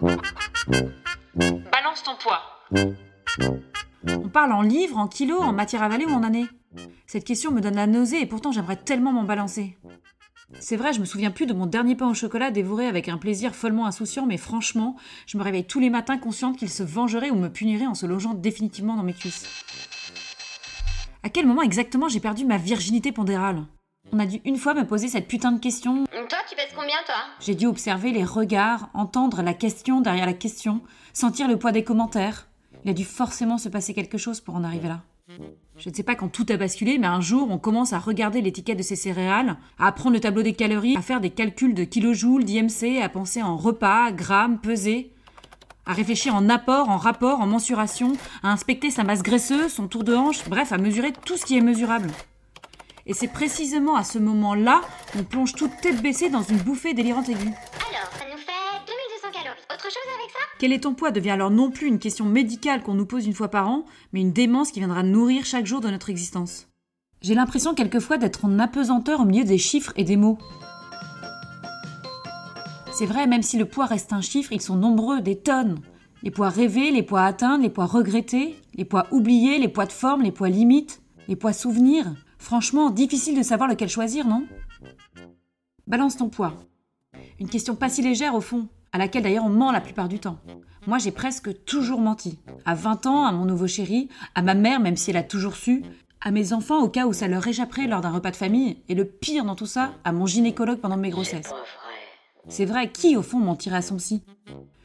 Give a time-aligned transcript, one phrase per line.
[0.00, 0.22] Balance
[2.04, 2.40] ton poids.
[4.06, 6.46] On parle en livres, en kilos, en matière avalée ou en années
[7.06, 9.76] Cette question me donne la nausée et pourtant j'aimerais tellement m'en balancer.
[10.58, 13.18] C'est vrai, je me souviens plus de mon dernier pain au chocolat dévoré avec un
[13.18, 17.30] plaisir follement insouciant, mais franchement, je me réveille tous les matins consciente qu'il se vengerait
[17.30, 19.46] ou me punirait en se logeant définitivement dans mes cuisses.
[21.22, 23.66] À quel moment exactement j'ai perdu ma virginité pondérale?
[24.12, 26.04] On a dû une fois me poser cette putain de question.
[26.04, 27.14] Toi, tu pèses combien, toi?
[27.40, 30.80] J'ai dû observer les regards, entendre la question derrière la question,
[31.12, 32.48] sentir le poids des commentaires.
[32.84, 35.02] Il a dû forcément se passer quelque chose pour en arriver là.
[35.76, 38.40] Je ne sais pas quand tout a basculé, mais un jour, on commence à regarder
[38.40, 41.84] l'étiquette de ces céréales, à apprendre le tableau des calories, à faire des calculs de
[41.84, 45.12] kilojoules, d'IMC, à penser en repas, grammes, pesées,
[45.86, 50.02] à réfléchir en apport, en rapport, en mensuration, à inspecter sa masse graisseuse, son tour
[50.02, 52.10] de hanche, bref, à mesurer tout ce qui est mesurable.
[53.06, 57.28] Et c'est précisément à ce moment-là qu'on plonge toute tête baissée dans une bouffée délirante
[57.28, 57.38] aiguë.
[57.38, 58.52] Alors, ça nous fait
[58.86, 59.60] 2200 calories.
[59.72, 60.38] Autre chose avec ça?
[60.58, 63.34] Quel est ton poids devient alors non plus une question médicale qu'on nous pose une
[63.34, 66.68] fois par an, mais une démence qui viendra nourrir chaque jour de notre existence.
[67.22, 70.38] J'ai l'impression quelquefois d'être en apesanteur au milieu des chiffres et des mots.
[72.92, 75.80] C'est vrai, même si le poids reste un chiffre, ils sont nombreux, des tonnes.
[76.22, 79.92] Les poids rêvés, les poids atteints, les poids regrettés, les poids oubliés, les poids de
[79.92, 82.14] forme, les poids limites, les poids souvenirs.
[82.40, 84.44] Franchement, difficile de savoir lequel choisir, non?
[85.86, 86.54] Balance ton poids.
[87.38, 90.18] Une question pas si légère au fond, à laquelle d'ailleurs on ment la plupart du
[90.18, 90.38] temps.
[90.86, 92.38] Moi j'ai presque toujours menti.
[92.64, 95.54] À 20 ans, à mon nouveau chéri, à ma mère même si elle a toujours
[95.54, 95.84] su,
[96.22, 98.94] à mes enfants au cas où ça leur échapperait lors d'un repas de famille, et
[98.94, 101.52] le pire dans tout ça, à mon gynécologue pendant mes grossesses.
[102.48, 104.22] C'est vrai, qui au fond mentirait à son psy?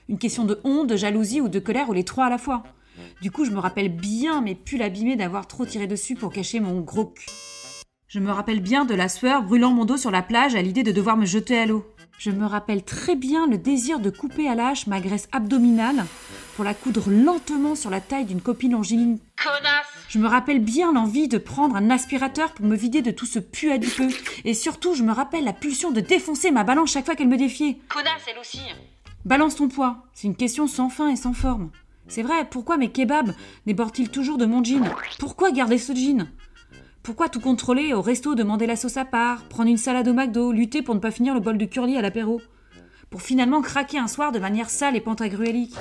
[0.10, 2.64] Une question de honte, de jalousie ou de colère ou les trois à la fois.
[3.22, 6.60] Du coup, je me rappelle bien mes pulls abîmés d'avoir trop tiré dessus pour cacher
[6.60, 7.26] mon gros cul.
[8.08, 10.84] Je me rappelle bien de la sueur brûlant mon dos sur la plage à l'idée
[10.84, 11.86] de devoir me jeter à l'eau.
[12.18, 16.06] Je me rappelle très bien le désir de couper à l'âche ma graisse abdominale
[16.56, 19.18] pour la coudre lentement sur la taille d'une copine longiligne.
[19.44, 23.26] Connasse Je me rappelle bien l'envie de prendre un aspirateur pour me vider de tout
[23.26, 24.08] ce pu adipeux.
[24.46, 27.38] Et surtout, je me rappelle la pulsion de défoncer ma balance chaque fois qu'elle me
[27.38, 27.80] défiait.
[27.90, 28.62] Connasse, elle aussi
[29.26, 30.06] Balance ton poids.
[30.14, 31.70] C'est une question sans fin et sans forme.
[32.08, 33.34] C'est vrai, pourquoi mes kebabs
[33.66, 34.84] débordent-ils toujours de mon jean?
[35.20, 36.28] Pourquoi garder ce jean?
[37.02, 40.52] Pourquoi tout contrôler au resto, demander la sauce à part, prendre une salade au McDo,
[40.52, 42.42] lutter pour ne pas finir le bol de curly à l'apéro?
[43.10, 45.76] Pour finalement craquer un soir de manière sale et pantagruélique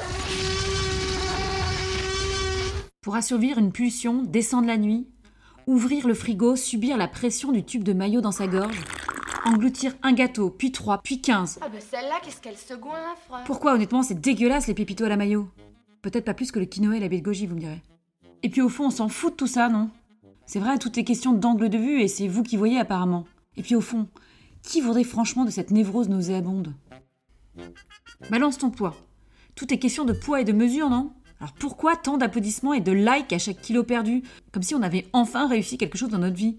[3.00, 5.06] Pour assouvir une pulsion, descendre la nuit,
[5.66, 8.80] ouvrir le frigo, subir la pression du tube de maillot dans sa gorge,
[9.44, 11.58] engloutir un gâteau, puis trois, puis quinze.
[11.62, 13.44] Ah bah celle-là, qu'est-ce qu'elle se goinfre.
[13.46, 15.48] Pourquoi honnêtement c'est dégueulasse les pépitos à la maillot?
[16.04, 17.80] Peut-être pas plus que le quinoa et la baie de vous me direz.
[18.42, 19.88] Et puis au fond, on s'en fout de tout ça, non?
[20.44, 23.24] C'est vrai, tout est question d'angle de vue et c'est vous qui voyez apparemment.
[23.56, 24.06] Et puis au fond,
[24.62, 26.74] qui voudrait franchement de cette névrose nauséabonde?
[28.28, 28.94] Balance ton poids.
[29.54, 31.10] Tout est question de poids et de mesure, non?
[31.40, 34.24] Alors pourquoi tant d'applaudissements et de likes à chaque kilo perdu?
[34.52, 36.58] Comme si on avait enfin réussi quelque chose dans notre vie.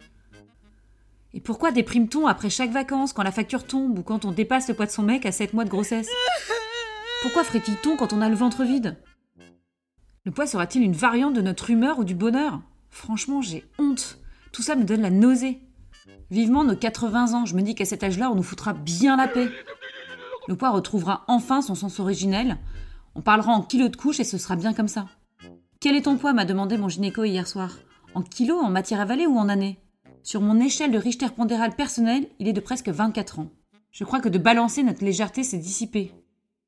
[1.35, 4.73] Et pourquoi déprime-t-on après chaque vacances, quand la facture tombe ou quand on dépasse le
[4.73, 6.09] poids de son mec à 7 mois de grossesse?
[7.21, 8.97] Pourquoi frétille-t-on quand on a le ventre vide?
[10.25, 12.59] Le poids sera-t-il une variante de notre humeur ou du bonheur?
[12.89, 14.17] Franchement, j'ai honte.
[14.51, 15.59] Tout ça me donne la nausée.
[16.31, 19.27] Vivement nos 80 ans, je me dis qu'à cet âge-là, on nous foutra bien la
[19.27, 19.49] paix.
[20.47, 22.57] Le poids retrouvera enfin son sens originel.
[23.13, 25.05] On parlera en kilos de couche et ce sera bien comme ça.
[25.79, 26.33] Quel est ton poids?
[26.33, 27.77] m'a demandé mon gynéco hier soir.
[28.15, 29.77] En kilos, en matière avalée ou en années
[30.23, 33.51] Sur mon échelle de Richter pondéral personnel, il est de presque 24 ans.
[33.91, 36.11] Je crois que de balancer notre légèreté s'est dissipé.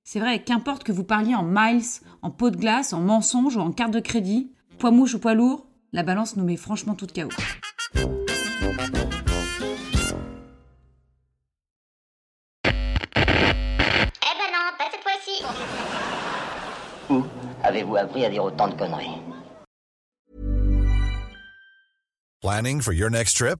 [0.09, 1.83] C'est vrai, qu'importe que vous parliez en miles,
[2.21, 5.33] en pot de glace, en mensonge ou en carte de crédit, poids mouche ou poids
[5.33, 7.27] lourd, la balance nous met franchement tout de chaos.
[7.93, 8.07] Eh ben
[14.49, 15.43] non, pas cette fois-ci
[17.09, 17.25] Où
[17.61, 19.19] avez-vous appris à dire autant de conneries?
[22.41, 23.59] Planning for your next trip?